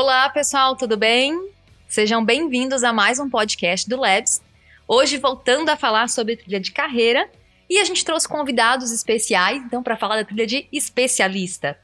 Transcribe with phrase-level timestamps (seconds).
[0.00, 1.50] Olá, pessoal, tudo bem?
[1.88, 4.40] Sejam bem-vindos a mais um podcast do Labs.
[4.86, 7.28] Hoje voltando a falar sobre trilha de carreira
[7.68, 11.76] e a gente trouxe convidados especiais, então, para falar da trilha de especialista.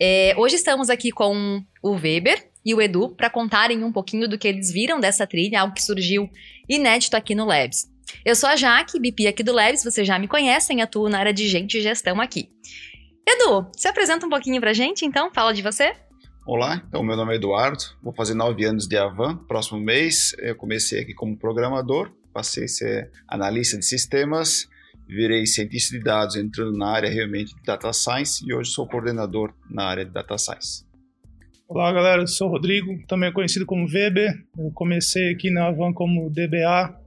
[0.00, 4.36] É, hoje estamos aqui com o Weber e o Edu para contarem um pouquinho do
[4.36, 6.28] que eles viram dessa trilha, algo que surgiu
[6.68, 7.88] inédito aqui no Labs.
[8.24, 11.32] Eu sou a Jaque, BP aqui do Labs, vocês já me conhecem, atuo na área
[11.32, 12.50] de gente e gestão aqui.
[13.24, 15.94] Edu, se apresenta um pouquinho pra gente, então, fala de você.
[16.52, 20.34] Olá, então meu nome é Eduardo, vou fazer nove anos de Avan, próximo mês.
[20.36, 24.68] Eu comecei aqui como programador, passei a ser analista de sistemas,
[25.06, 29.54] virei cientista de dados entrando na área realmente de Data Science e hoje sou coordenador
[29.70, 30.84] na área de Data Science.
[31.68, 34.34] Olá galera, eu sou o Rodrigo, também conhecido como Weber.
[34.58, 36.98] Eu comecei aqui na Avan como DBA,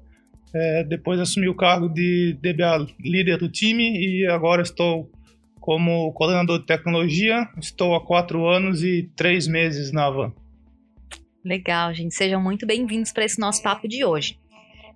[0.56, 5.12] é, depois assumi o cargo de DBA líder do time e agora estou
[5.64, 7.48] como coordenador de tecnologia.
[7.58, 10.34] Estou há quatro anos e três meses na Avan.
[11.44, 12.14] Legal, gente.
[12.14, 14.38] Sejam muito bem-vindos para esse nosso papo de hoje.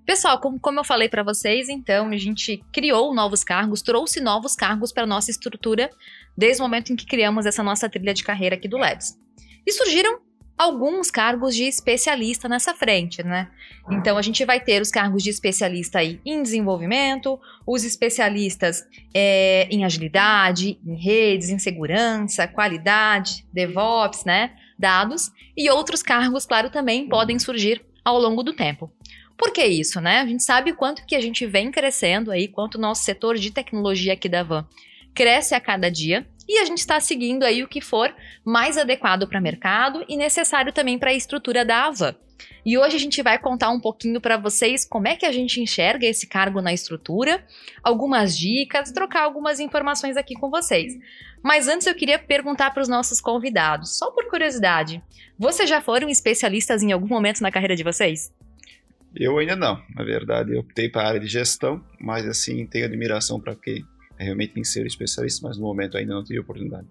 [0.05, 4.57] Pessoal, como, como eu falei para vocês, então, a gente criou novos cargos, trouxe novos
[4.57, 5.89] cargos para nossa estrutura
[6.37, 9.17] desde o momento em que criamos essa nossa trilha de carreira aqui do Labs.
[9.65, 10.19] E surgiram
[10.58, 13.50] alguns cargos de especialista nessa frente, né?
[13.91, 18.83] Então a gente vai ter os cargos de especialista aí em desenvolvimento, os especialistas
[19.14, 24.52] é, em agilidade, em redes, em segurança, qualidade, DevOps, né?
[24.80, 28.92] Dados e outros cargos, claro, também podem surgir ao longo do tempo.
[29.38, 30.21] Por que isso, né?
[30.21, 33.52] A gente sabe quanto que a gente vem crescendo aí, quanto o nosso setor de
[33.52, 34.67] tecnologia aqui da Van
[35.14, 39.27] cresce a cada dia e a gente está seguindo aí o que for mais adequado
[39.27, 42.15] para o mercado e necessário também para a estrutura da Avan.
[42.65, 45.61] E hoje a gente vai contar um pouquinho para vocês como é que a gente
[45.61, 47.43] enxerga esse cargo na estrutura,
[47.81, 50.93] algumas dicas, trocar algumas informações aqui com vocês.
[51.43, 55.02] Mas antes eu queria perguntar para os nossos convidados, só por curiosidade,
[55.37, 58.31] vocês já foram especialistas em algum momento na carreira de vocês?
[59.15, 62.86] Eu ainda não, na verdade, eu optei para a área de gestão, mas assim, tenho
[62.86, 63.86] admiração para quem
[64.23, 66.88] realmente tem que ser especialista, mas no momento ainda não tive oportunidade.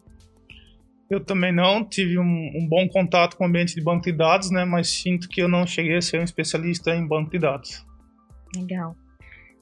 [1.09, 4.51] Eu também não tive um, um, bom contato com o ambiente de banco de dados,
[4.51, 4.65] né?
[4.65, 7.87] Mas sinto que eu não cheguei a ser um especialista em banco de dados.
[8.57, 8.97] Legal.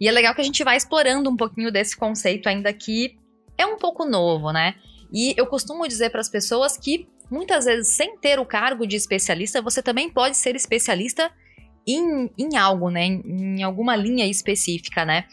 [0.01, 3.17] E é legal que a gente vai explorando um pouquinho desse conceito ainda que
[3.59, 4.75] é um pouco novo, né?
[5.13, 8.97] E eu costumo dizer para as pessoas que muitas vezes, sem ter o cargo de
[8.97, 11.31] especialista, você também pode ser especialista
[11.87, 13.05] em, em algo, né?
[13.05, 15.25] Em, em alguma linha específica, né?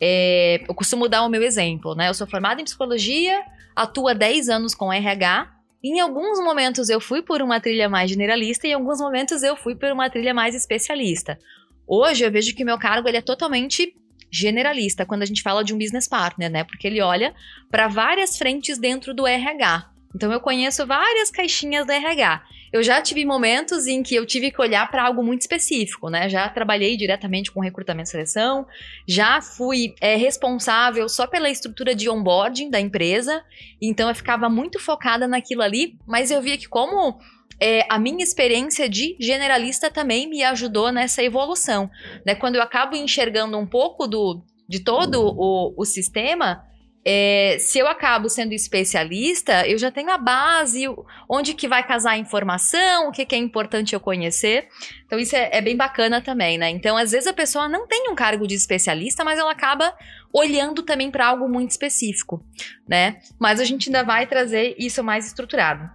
[0.00, 2.08] É, eu costumo dar o meu exemplo, né?
[2.08, 3.42] Eu sou formada em psicologia,
[3.74, 5.52] atuo há 10 anos com RH.
[5.82, 9.56] Em alguns momentos eu fui por uma trilha mais generalista e em alguns momentos eu
[9.56, 11.38] fui por uma trilha mais especialista.
[11.86, 13.94] Hoje eu vejo que meu cargo ele é totalmente
[14.30, 16.64] generalista quando a gente fala de um business partner, né?
[16.64, 17.34] Porque ele olha
[17.70, 19.90] para várias frentes dentro do RH.
[20.14, 22.42] Então eu conheço várias caixinhas do RH.
[22.76, 26.28] Eu já tive momentos em que eu tive que olhar para algo muito específico, né?
[26.28, 28.66] Já trabalhei diretamente com recrutamento e seleção,
[29.08, 33.42] já fui é, responsável só pela estrutura de onboarding da empresa,
[33.80, 37.18] então eu ficava muito focada naquilo ali, mas eu via que como
[37.58, 41.90] é, a minha experiência de generalista também me ajudou nessa evolução,
[42.26, 42.34] né?
[42.34, 46.62] Quando eu acabo enxergando um pouco do, de todo o, o sistema,
[47.08, 50.86] é, se eu acabo sendo especialista, eu já tenho a base,
[51.28, 54.66] onde que vai casar a informação, o que, que é importante eu conhecer.
[55.06, 56.68] Então, isso é, é, bem bacana também, né?
[56.68, 59.94] Então, às vezes a pessoa não tem um cargo de especialista, mas ela acaba
[60.32, 62.44] olhando também para algo muito específico,
[62.88, 63.20] né?
[63.38, 65.88] Mas a gente ainda vai trazer isso mais estruturado.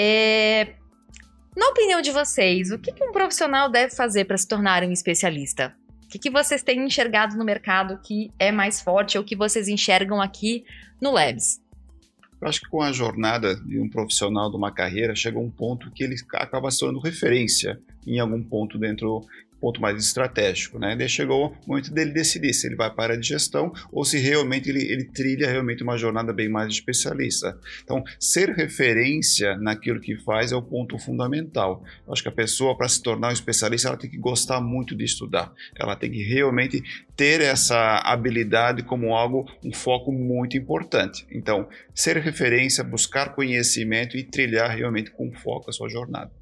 [0.00, 0.76] É...
[1.54, 4.92] Na opinião de vocês, o que, que um profissional deve fazer para se tornar um
[4.92, 5.76] especialista?
[6.08, 9.68] O que, que vocês têm enxergado no mercado que é mais forte ou que vocês
[9.68, 10.64] enxergam aqui
[10.98, 11.60] no Labs?
[12.40, 15.90] Eu acho que com a jornada de um profissional de uma carreira, chega um ponto
[15.90, 19.20] que ele acaba se tornando referência em algum ponto dentro
[19.60, 20.96] ponto mais estratégico, né?
[20.96, 24.04] Daí chegou o momento dele decidir se ele vai para a área de gestão ou
[24.04, 27.58] se realmente ele, ele trilha realmente uma jornada bem mais especialista.
[27.82, 31.82] Então, ser referência naquilo que faz é o ponto fundamental.
[32.06, 34.94] Eu acho que a pessoa, para se tornar um especialista, ela tem que gostar muito
[34.94, 35.52] de estudar.
[35.74, 36.82] Ela tem que realmente
[37.16, 41.26] ter essa habilidade como algo, um foco muito importante.
[41.30, 46.37] Então, ser referência, buscar conhecimento e trilhar realmente com foco a sua jornada.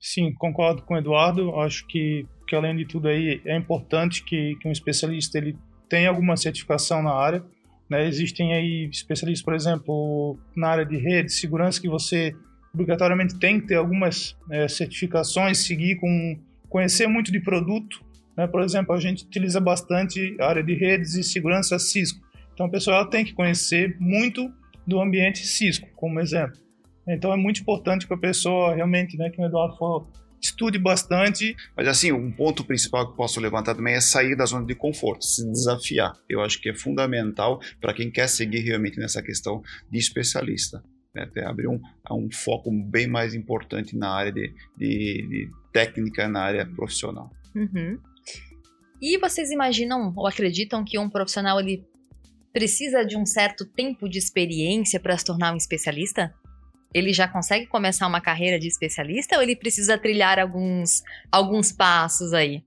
[0.00, 1.54] Sim, concordo com o Eduardo.
[1.60, 5.56] Acho que, que além de tudo aí é importante que, que um especialista ele
[5.90, 7.44] tenha alguma certificação na área.
[7.88, 8.06] Né?
[8.08, 12.34] Existem aí especialistas, por exemplo, na área de rede, segurança, que você
[12.72, 18.02] obrigatoriamente tem que ter algumas é, certificações, seguir com conhecer muito de produto.
[18.36, 18.46] Né?
[18.46, 22.24] Por exemplo, a gente utiliza bastante a área de redes e segurança Cisco.
[22.54, 24.50] Então, o pessoal tem que conhecer muito
[24.86, 26.58] do ambiente Cisco, como exemplo.
[27.14, 30.10] Então é muito importante que a pessoa realmente, né, que o Eduardo falou,
[30.40, 31.54] estude bastante.
[31.76, 35.24] Mas assim, um ponto principal que posso levantar também é sair da zona de conforto,
[35.24, 36.12] se desafiar.
[36.28, 40.82] Eu acho que é fundamental para quem quer seguir realmente nessa questão de especialista.
[41.14, 41.22] Né?
[41.22, 41.80] Até abrir um,
[42.10, 47.30] um foco bem mais importante na área de, de, de técnica, na área profissional.
[47.54, 47.98] Uhum.
[49.00, 51.84] E vocês imaginam ou acreditam que um profissional ele
[52.52, 56.34] precisa de um certo tempo de experiência para se tornar um especialista?
[56.92, 62.32] Ele já consegue começar uma carreira de especialista ou ele precisa trilhar alguns, alguns passos
[62.32, 62.62] aí?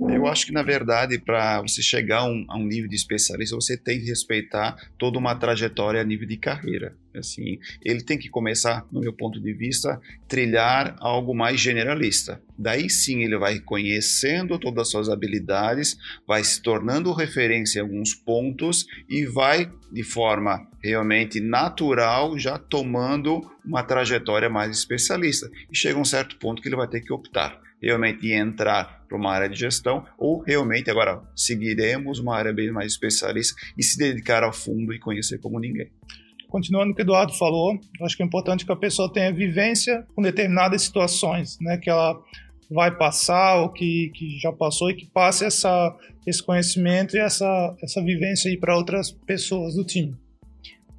[0.00, 3.56] Eu acho que, na verdade, para você chegar a um, a um, nível de especialista,
[3.56, 6.96] você tem que respeitar toda uma trajetória a nível de carreira.
[7.16, 12.40] Assim, ele tem que começar, no meu ponto de vista, trilhar algo mais generalista.
[12.56, 18.14] Daí sim ele vai conhecendo todas as suas habilidades, vai se tornando referência em alguns
[18.14, 25.50] pontos e vai, de forma realmente natural, já tomando uma trajetória mais especialista.
[25.72, 29.32] E chega um certo ponto que ele vai ter que optar realmente entrar para uma
[29.32, 34.42] área de gestão ou realmente agora seguiremos uma área bem mais especialista e se dedicar
[34.42, 35.90] ao fundo e conhecer como ninguém.
[36.48, 40.06] Continuando o que o Eduardo falou, acho que é importante que a pessoa tenha vivência
[40.14, 42.18] com determinadas situações, né, que ela
[42.70, 45.94] vai passar ou que, que já passou e que passe essa,
[46.26, 50.16] esse conhecimento e essa, essa vivência para outras pessoas do time.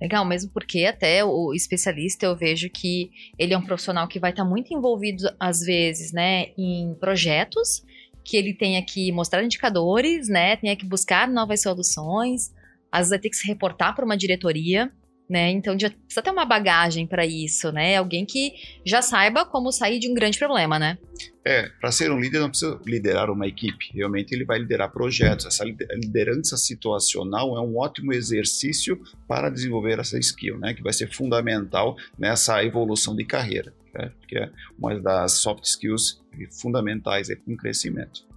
[0.01, 4.31] Legal, mesmo porque até o especialista eu vejo que ele é um profissional que vai
[4.31, 7.83] estar tá muito envolvido, às vezes, né, em projetos,
[8.23, 12.53] que ele tenha que mostrar indicadores, né, tenha que buscar novas soluções,
[12.91, 14.89] às vezes vai ter que se reportar para uma diretoria,
[15.29, 18.53] né, então já precisa ter uma bagagem para isso, né, alguém que
[18.85, 20.97] já saiba como sair de um grande problema, né.
[21.45, 25.45] É, para ser um líder não precisa liderar uma equipe, realmente ele vai liderar projetos.
[25.45, 31.11] Essa liderança situacional é um ótimo exercício para desenvolver essa skill, né, que vai ser
[31.13, 36.21] fundamental nessa evolução de carreira, né, que é uma das soft skills
[36.61, 38.28] fundamentais com crescimento.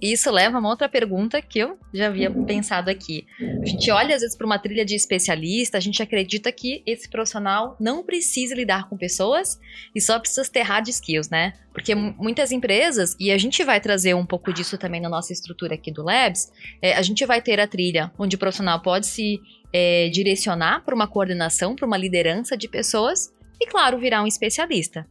[0.00, 3.26] Isso leva a uma outra pergunta que eu já havia pensado aqui.
[3.62, 7.08] A gente olha às vezes para uma trilha de especialista, a gente acredita que esse
[7.08, 9.60] profissional não precisa lidar com pessoas
[9.94, 11.52] e só precisa ter hard skills, né?
[11.72, 15.74] Porque muitas empresas, e a gente vai trazer um pouco disso também na nossa estrutura
[15.74, 16.50] aqui do Labs,
[16.80, 19.38] é, a gente vai ter a trilha onde o profissional pode se
[19.72, 25.06] é, direcionar para uma coordenação, para uma liderança de pessoas e, claro, virar um especialista.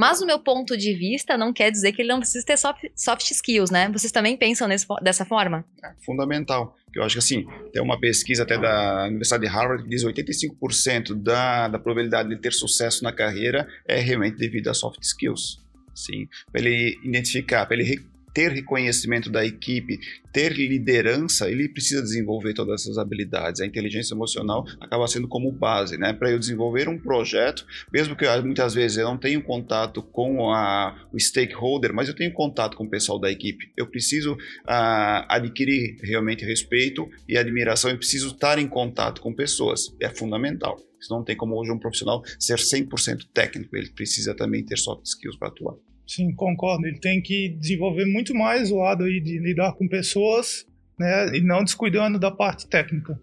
[0.00, 2.86] Mas, no meu ponto de vista, não quer dizer que ele não precisa ter soft,
[2.96, 3.86] soft skills, né?
[3.90, 5.62] Vocês também pensam nesse, dessa forma?
[5.84, 6.74] É fundamental.
[6.96, 10.08] Eu acho que, assim, tem uma pesquisa até da Universidade de Harvard que diz que
[10.10, 15.58] 85% da, da probabilidade de ter sucesso na carreira é realmente devido a soft skills.
[15.94, 18.02] Sim, para ele identificar, para ele
[18.32, 19.98] ter reconhecimento da equipe,
[20.32, 23.60] ter liderança, ele precisa desenvolver todas essas habilidades.
[23.60, 26.12] A inteligência emocional acaba sendo como base, né?
[26.12, 31.08] Para eu desenvolver um projeto, mesmo que muitas vezes eu não tenho contato com a,
[31.12, 33.72] o stakeholder, mas eu tenho contato com o pessoal da equipe.
[33.76, 39.94] Eu preciso uh, adquirir realmente respeito e admiração, eu preciso estar em contato com pessoas.
[40.00, 40.78] É fundamental.
[41.00, 45.06] Isso não tem como hoje um profissional ser 100% técnico, ele precisa também ter soft
[45.06, 45.74] skills para atuar.
[46.10, 46.84] Sim, concordo.
[46.88, 50.66] Ele tem que desenvolver muito mais o lado aí de lidar com pessoas,
[50.98, 53.16] né, e não descuidando da parte técnica.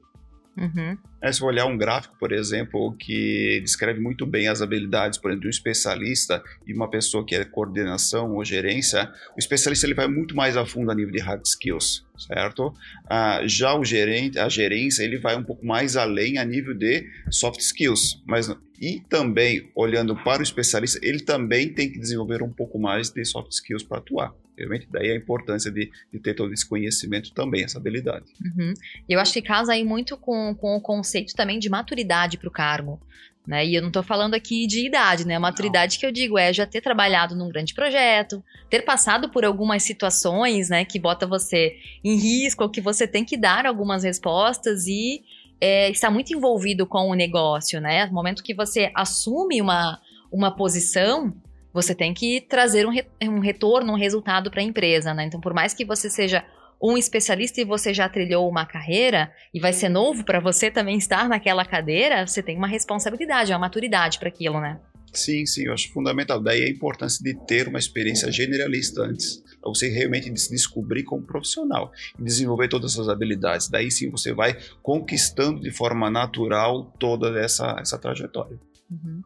[0.58, 0.98] Uhum.
[1.22, 5.42] É, se olhar um gráfico, por exemplo, que descreve muito bem as habilidades, por exemplo,
[5.42, 10.08] de um especialista e uma pessoa que é coordenação ou gerência, o especialista ele vai
[10.08, 12.74] muito mais a fundo a nível de hard skills, certo?
[13.08, 17.08] Ah, já o gerente, a gerência, ele vai um pouco mais além a nível de
[17.30, 18.50] soft skills, mas
[18.80, 23.24] e também olhando para o especialista, ele também tem que desenvolver um pouco mais de
[23.26, 24.34] soft skills para atuar.
[24.58, 28.26] Realmente, daí a importância de, de, ter todo esse conhecimento também, essa habilidade.
[28.44, 28.74] Uhum.
[29.08, 32.52] Eu acho que casa aí muito com, com o conceito também de maturidade para o
[32.52, 33.00] cargo.
[33.46, 33.66] Né?
[33.66, 35.36] E eu não estou falando aqui de idade, né?
[35.36, 36.00] A maturidade não.
[36.02, 40.70] que eu digo é já ter trabalhado num grande projeto, ter passado por algumas situações,
[40.70, 45.24] né, que bota você em risco, ou que você tem que dar algumas respostas e
[45.62, 48.06] é, estar muito envolvido com o negócio, né?
[48.08, 49.98] No momento que você assume uma,
[50.30, 51.34] uma posição,
[51.78, 55.26] você tem que trazer um, re, um retorno, um resultado para a empresa, né?
[55.26, 56.44] Então, por mais que você seja
[56.82, 60.98] um especialista e você já trilhou uma carreira e vai ser novo para você também
[60.98, 64.80] estar naquela cadeira, você tem uma responsabilidade, uma maturidade para aquilo, né?
[65.14, 66.42] Sim, sim, eu acho fundamental.
[66.42, 71.22] Daí a importância de ter uma experiência generalista antes, para você realmente se descobrir como
[71.28, 73.70] profissional e desenvolver todas as suas habilidades.
[73.70, 78.60] Daí sim você vai conquistando de forma natural toda essa, essa trajetória.
[78.90, 79.22] Uhum.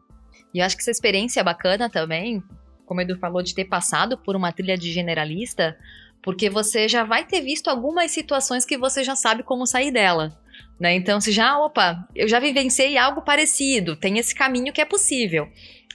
[0.52, 2.42] E eu acho que essa experiência é bacana também,
[2.84, 5.76] como o Edu falou, de ter passado por uma trilha de generalista,
[6.22, 10.38] porque você já vai ter visto algumas situações que você já sabe como sair dela.
[10.78, 10.94] Né?
[10.94, 15.48] Então, se já, opa, eu já vivenciei algo parecido, tem esse caminho que é possível.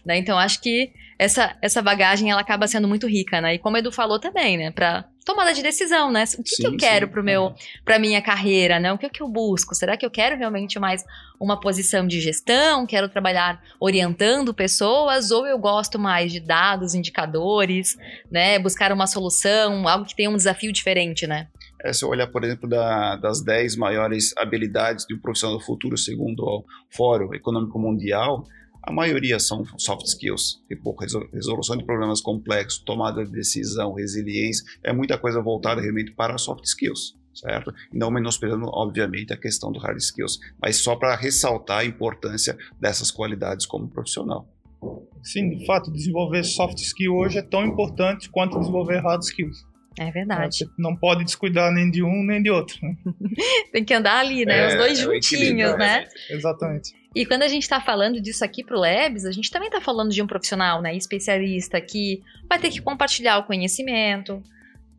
[0.05, 0.17] Né?
[0.17, 3.55] Então, acho que essa, essa bagagem ela acaba sendo muito rica, né?
[3.55, 4.71] E como o Edu falou também, né?
[4.71, 6.23] Para tomada de decisão, né?
[6.37, 8.93] O que, sim, que eu quero para meu, para minha carreira, né?
[8.93, 9.75] O que, que eu busco?
[9.75, 11.03] Será que eu quero realmente mais
[11.39, 12.85] uma posição de gestão?
[12.85, 17.97] Quero trabalhar orientando pessoas ou eu gosto mais de dados, indicadores,
[18.31, 18.59] né?
[18.59, 21.47] Buscar uma solução, algo que tenha um desafio diferente, né?
[21.83, 25.63] É, se eu olhar, por exemplo, da, das 10 maiores habilidades de um profissional do
[25.63, 28.45] futuro, segundo o Fórum Econômico Mundial,
[28.87, 30.95] a maioria são soft skills, tipo
[31.33, 36.63] resolução de problemas complexos, tomada de decisão, resiliência, é muita coisa voltada realmente para soft
[36.63, 37.73] skills, certo?
[37.91, 42.57] E não menosprezando, obviamente, a questão do hard skills, mas só para ressaltar a importância
[42.79, 44.47] dessas qualidades como profissional.
[45.21, 49.65] Sim, de fato, desenvolver soft skill hoje é tão importante quanto desenvolver hard skills.
[49.99, 50.57] É verdade.
[50.57, 52.77] Você não pode descuidar nem de um nem de outro.
[52.81, 52.95] Né?
[53.73, 54.59] Tem que andar ali, né?
[54.59, 56.07] É, Os dois é juntinhos, né?
[56.29, 56.93] Exatamente.
[57.17, 60.11] E quando a gente está falando disso aqui pro Labs, a gente também está falando
[60.11, 64.39] de um profissional, né, especialista que vai ter que compartilhar o conhecimento,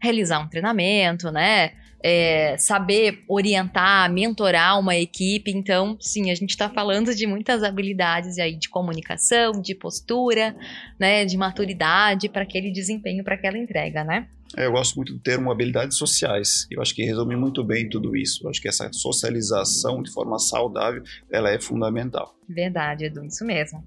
[0.02, 5.50] realizar um treinamento, né, é, saber orientar, mentorar uma equipe.
[5.50, 10.56] Então, sim, a gente está falando de muitas habilidades aí de comunicação, de postura,
[10.98, 14.28] né, de maturidade para aquele desempenho, para aquela entrega, né?
[14.56, 16.66] É, eu gosto muito do termo habilidades sociais.
[16.70, 18.44] Eu acho que resume muito bem tudo isso.
[18.44, 22.34] Eu acho que essa socialização de forma saudável, ela é fundamental.
[22.48, 23.84] Verdade, Edu, isso mesmo.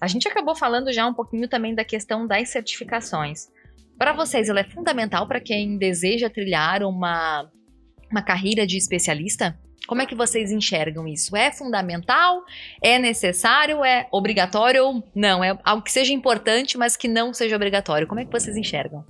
[0.00, 3.48] A gente acabou falando já um pouquinho também da questão das certificações.
[4.00, 7.46] Para vocês, ela é fundamental para quem deseja trilhar uma,
[8.10, 9.60] uma carreira de especialista?
[9.86, 11.36] Como é que vocês enxergam isso?
[11.36, 12.42] É fundamental?
[12.82, 13.84] É necessário?
[13.84, 15.02] É obrigatório?
[15.14, 18.06] Não, é algo que seja importante, mas que não seja obrigatório.
[18.06, 19.04] Como é que vocês enxergam?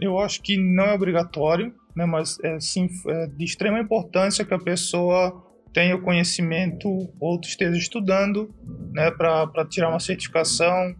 [0.00, 4.54] Eu acho que não é obrigatório, né, mas é, sim, é de extrema importância que
[4.54, 5.40] a pessoa
[5.72, 6.88] tenha o conhecimento
[7.20, 8.52] ou esteja estudando
[8.92, 10.96] né, para tirar uma certificação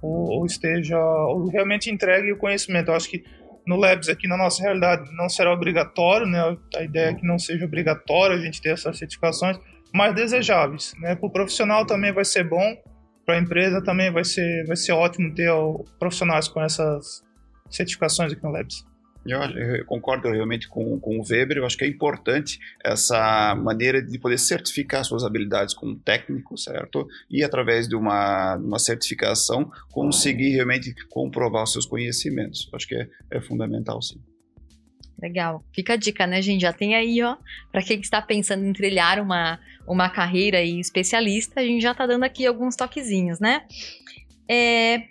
[0.00, 2.88] ou, ou, esteja ou realmente entregue o conhecimento.
[2.88, 3.24] Eu acho que
[3.66, 6.56] no Labs aqui na nossa realidade não será obrigatório, né?
[6.76, 9.58] A ideia é que não seja obrigatório a gente ter essas certificações,
[9.92, 11.14] mas desejáveis, né?
[11.14, 12.76] Para o profissional também vai ser bom,
[13.26, 15.50] para a empresa também vai ser vai ser ótimo ter
[15.98, 17.22] profissionais com essas
[17.70, 18.84] certificações aqui no Labs.
[19.32, 21.58] Eu, eu, concordo realmente com, com o Weber.
[21.58, 27.06] Eu acho que é importante essa maneira de poder certificar suas habilidades como técnico, certo?
[27.30, 32.68] E através de uma, uma certificação conseguir realmente comprovar os seus conhecimentos.
[32.72, 34.20] Eu acho que é, é fundamental, sim.
[35.20, 35.64] Legal.
[35.74, 36.60] Fica a dica, né, gente?
[36.60, 37.36] Já tem aí, ó,
[37.72, 42.06] para quem está pensando em trilhar uma, uma carreira aí especialista, a gente já está
[42.06, 43.62] dando aqui alguns toquezinhos, né?
[44.48, 45.08] É,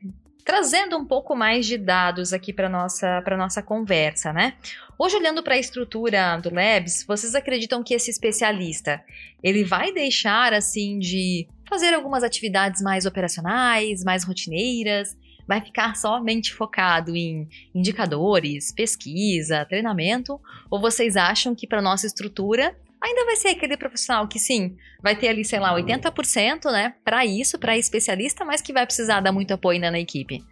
[0.47, 4.53] trazendo um pouco mais de dados aqui para nossa para nossa conversa, né?
[4.97, 9.03] Hoje olhando para a estrutura do Labs, vocês acreditam que esse especialista
[9.43, 16.53] ele vai deixar assim de fazer algumas atividades mais operacionais, mais rotineiras, vai ficar somente
[16.53, 20.39] focado em indicadores, pesquisa, treinamento?
[20.71, 25.15] Ou vocês acham que para nossa estrutura ainda vai ser aquele profissional que sim, vai
[25.15, 29.31] ter ali, sei lá, 80%, né, para isso, para especialista, mas que vai precisar dar
[29.31, 30.43] muito apoio na equipe.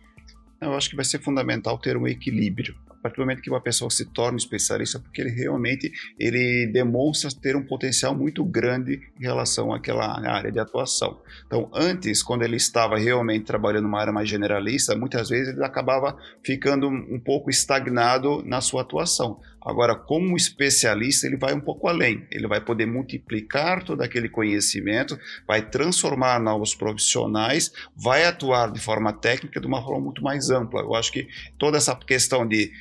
[0.62, 2.76] Eu acho que vai ser fundamental ter um equilíbrio
[3.06, 7.56] partir do momento que uma pessoa se torna especialista, porque ele realmente ele demonstra ter
[7.56, 11.22] um potencial muito grande em relação àquela área de atuação.
[11.46, 16.18] Então, antes, quando ele estava realmente trabalhando numa área mais generalista, muitas vezes ele acabava
[16.44, 19.40] ficando um pouco estagnado na sua atuação.
[19.66, 22.28] Agora, como especialista, ele vai um pouco além.
[22.30, 25.18] Ele vai poder multiplicar todo aquele conhecimento,
[25.48, 30.82] vai transformar novos profissionais, vai atuar de forma técnica de uma forma muito mais ampla.
[30.82, 32.72] Eu acho que toda essa questão de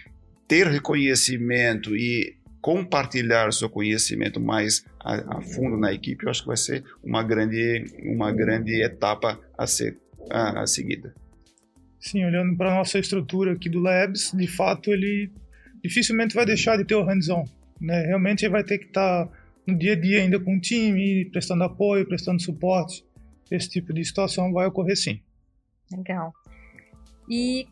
[0.46, 6.48] ter reconhecimento e compartilhar seu conhecimento mais a, a, fundo na equipe, eu acho que
[6.48, 9.98] vai ser uma grande, uma grande etapa a ser
[10.30, 11.14] a, a seguida.
[11.98, 15.30] Sim, olhando para a nossa estrutura aqui do Labs, de fato ele
[15.84, 17.44] dificilmente vai deixar de ter o hands-on.
[17.78, 18.06] Né?
[18.06, 19.32] Realmente ele vai ter que estar tá
[19.66, 23.04] no dia a dia ainda com o time, prestando apoio, prestando suporte.
[23.50, 25.20] Esse tipo de situação vai ocorrer sim.
[25.92, 26.32] Legal.
[27.28, 27.68] E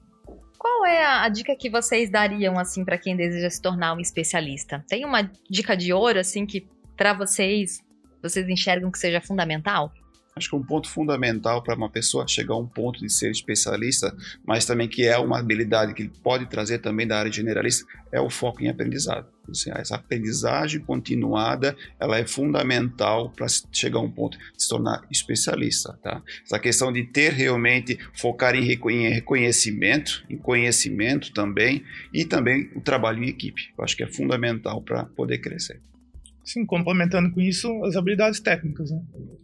[0.59, 4.85] qual é a, dica que vocês dariam assim para quem deseja se tornar um especialista?
[4.87, 7.81] Tem uma dica de ouro assim que para vocês
[8.23, 9.93] vocês enxergam que seja fundamental?
[10.35, 14.17] Acho que um ponto fundamental para uma pessoa chegar a um ponto de ser especialista,
[14.47, 18.21] mas também que é uma habilidade que ele pode trazer também da área generalista, é
[18.21, 19.27] o foco em aprendizado.
[19.51, 25.03] Assim, essa aprendizagem continuada, ela é fundamental para chegar a um ponto de se tornar
[25.11, 25.99] especialista.
[26.03, 26.23] Tá?
[26.45, 33.23] Essa questão de ter realmente, focar em reconhecimento, em conhecimento também, e também o trabalho
[33.23, 33.73] em equipe.
[33.77, 35.81] Eu acho que é fundamental para poder crescer.
[36.45, 39.01] Sim, complementando com isso as habilidades técnicas, né?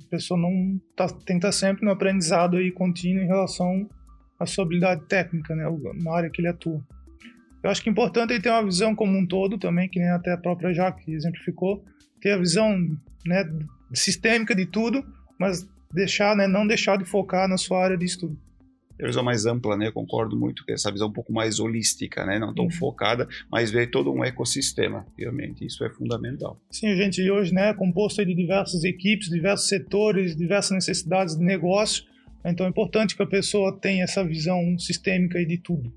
[0.08, 3.88] A pessoa não tá, sempre no aprendizado aí contínuo em relação
[4.40, 5.64] à sua habilidade técnica, né?
[6.02, 6.82] Na área que ele atua.
[7.62, 10.08] Eu acho que é importante ele ter uma visão como um todo também, que nem
[10.08, 11.84] até a própria Jaque exemplificou,
[12.20, 12.78] ter a visão
[13.26, 13.44] né,
[13.92, 15.04] sistêmica de tudo,
[15.38, 18.38] mas deixar, né, não deixar de focar na sua área de estudo
[19.00, 19.88] a visão mais ampla, né?
[19.88, 22.38] Eu concordo muito com essa visão um pouco mais holística, né?
[22.38, 22.70] Não tão uhum.
[22.70, 25.64] focada, mas ver todo um ecossistema, realmente.
[25.64, 26.60] Isso é fundamental.
[26.70, 31.44] Sim, a gente hoje, né, é composto de diversas equipes, diversos setores, diversas necessidades de
[31.44, 32.04] negócio.
[32.44, 35.92] Então é importante que a pessoa tenha essa visão sistêmica de tudo.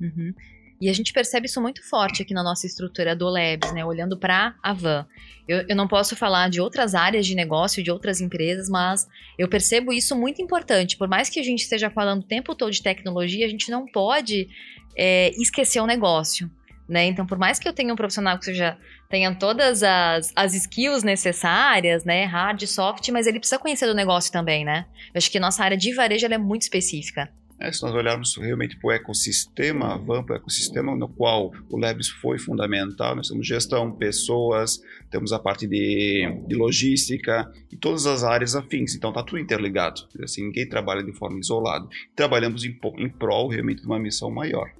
[0.00, 0.32] Uhum.
[0.80, 3.84] E a gente percebe isso muito forte aqui na nossa estrutura do Labs, né?
[3.84, 5.06] Olhando para a Van.
[5.48, 9.48] Eu, eu, não posso falar de outras áreas de negócio, de outras empresas, mas eu
[9.48, 10.96] percebo isso muito importante.
[10.96, 13.86] Por mais que a gente esteja falando o tempo todo de tecnologia, a gente não
[13.86, 14.48] pode
[14.96, 16.50] é, esquecer o negócio.
[16.88, 17.04] Né?
[17.06, 18.78] Então, por mais que eu tenha um profissional que seja,
[19.10, 22.24] tenha todas as, as skills necessárias, né?
[22.24, 24.86] Hard, soft, mas ele precisa conhecer do negócio também, né?
[25.12, 27.30] Eu acho que nossa área de varejo é muito específica.
[27.60, 30.24] É, se nós olharmos realmente para o ecossistema, uhum.
[30.24, 35.40] para o ecossistema no qual o Labs foi fundamental, nós temos gestão, pessoas, temos a
[35.40, 38.94] parte de, de logística e todas as áreas afins.
[38.94, 40.02] Então está tudo interligado.
[40.22, 41.88] Assim, ninguém trabalha de forma isolada.
[42.14, 44.70] Trabalhamos em, em prol realmente de uma missão maior,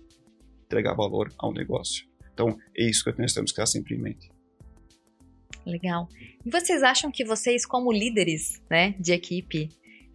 [0.64, 2.06] entregar valor ao negócio.
[2.32, 4.30] Então é isso que nós temos que estar sempre em mente.
[5.66, 6.08] Legal.
[6.46, 9.68] E vocês acham que vocês, como líderes né, de equipe,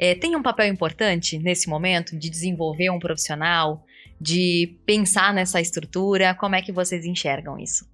[0.03, 3.85] é, tem um papel importante nesse momento de desenvolver um profissional,
[4.19, 6.35] de pensar nessa estrutura?
[6.35, 7.87] Como é que vocês enxergam isso?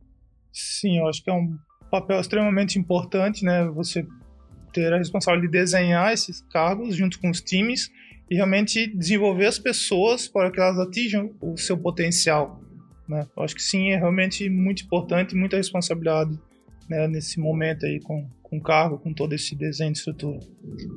[0.52, 1.56] Sim, eu acho que é um
[1.92, 3.64] papel extremamente importante, né?
[3.76, 4.08] Você
[4.74, 7.92] ter a responsabilidade de desenhar esses cargos junto com os times
[8.28, 12.60] e realmente desenvolver as pessoas para que elas atinjam o seu potencial.
[13.08, 13.28] Né?
[13.38, 16.40] Eu acho que sim, é realmente muito importante, muita responsabilidade
[16.90, 20.40] né, nesse momento aí com, com cargo, com todo esse desenho de estrutura.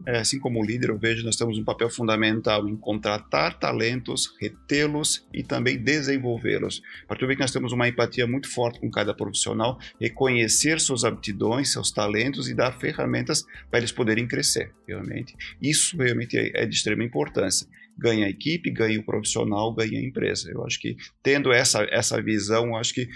[0.07, 5.27] É, assim como líder, eu vejo nós temos um papel fundamental em contratar talentos, retê-los
[5.33, 6.83] e também desenvolvê-los.
[7.05, 11.05] A partir do que nós temos uma empatia muito forte com cada profissional, reconhecer suas
[11.05, 15.35] aptidões, seus talentos e dar ferramentas para eles poderem crescer, realmente.
[15.61, 20.03] Isso realmente é, é de extrema importância ganha a equipe, ganha o profissional, ganha a
[20.03, 20.51] empresa.
[20.51, 23.09] Eu acho que tendo essa, essa visão, acho que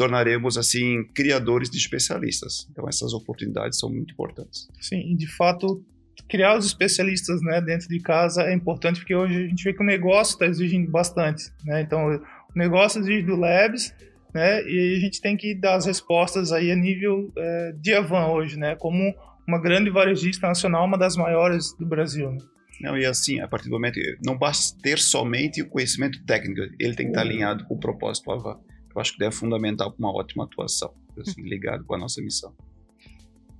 [0.00, 2.66] tornaremos assim criadores de especialistas.
[2.70, 4.66] Então essas oportunidades são muito importantes.
[4.80, 5.84] Sim, de fato
[6.26, 9.82] criar os especialistas né, dentro de casa é importante porque hoje a gente vê que
[9.82, 11.52] o negócio está exigindo bastante.
[11.66, 11.82] Né?
[11.82, 13.94] Então o negócio exige do Labs
[14.32, 18.28] né, e a gente tem que dar as respostas aí a nível é, de Avan
[18.28, 19.14] hoje, né, como
[19.46, 22.32] uma grande varejista nacional, uma das maiores do Brasil.
[22.32, 22.38] Né?
[22.80, 26.94] Não, e assim, a partir do momento, não basta ter somente o conhecimento técnico, ele
[26.94, 28.58] tem que estar alinhado com o propósito Avan
[28.94, 32.54] eu acho que é fundamental para uma ótima atuação, assim, ligado com a nossa missão.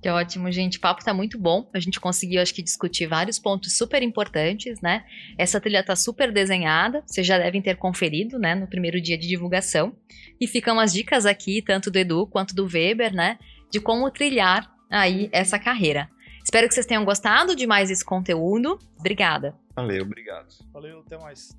[0.01, 0.79] Que ótimo, gente.
[0.79, 1.69] O papo tá muito bom.
[1.71, 5.05] A gente conseguiu, acho que, discutir vários pontos super importantes, né?
[5.37, 9.27] Essa trilha tá super desenhada, vocês já devem ter conferido, né, no primeiro dia de
[9.27, 9.95] divulgação.
[10.39, 13.37] E ficam as dicas aqui, tanto do Edu quanto do Weber, né,
[13.69, 16.09] de como trilhar aí essa carreira.
[16.43, 18.79] Espero que vocês tenham gostado de mais esse conteúdo.
[18.99, 19.55] Obrigada.
[19.75, 20.47] Valeu, obrigado.
[20.73, 21.55] Valeu, até mais.